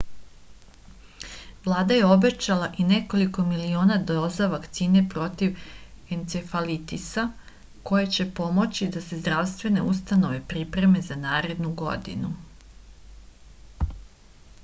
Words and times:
vlada 1.65 1.97
je 1.97 2.07
obećala 2.13 2.69
i 2.83 2.85
nekoliko 2.91 3.43
miliona 3.49 3.97
doza 4.11 4.47
vakcine 4.53 5.03
protiv 5.11 5.61
encefalitisa 6.17 7.27
koje 7.91 8.09
će 8.17 8.27
pomoći 8.41 8.89
da 8.97 9.05
se 9.11 9.21
zdravstvene 9.21 9.87
ustanove 9.93 10.41
pripreme 10.55 11.05
za 11.11 11.21
narednu 11.29 11.75
godinu 11.85 12.33